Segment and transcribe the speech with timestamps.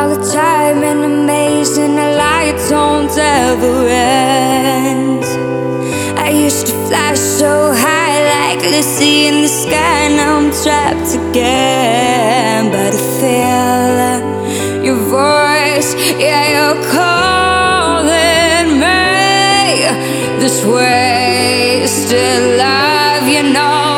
[0.00, 5.24] all the time and amazing and the lights don't ever end
[6.18, 7.52] I used to fly so
[7.84, 14.16] high like Lucy in the sky Now I'm trapped again But I feel
[14.86, 15.90] your voice,
[16.24, 19.00] yeah you're calling me
[20.40, 23.89] This wasted love, you know.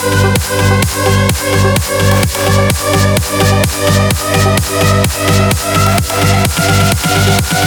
[0.00, 0.32] Thank
[7.52, 7.57] you.